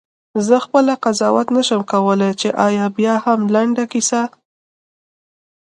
[0.47, 4.21] زه خپله قضاوت نه شم کولای چې آیا بیاهم لنډه کیسه.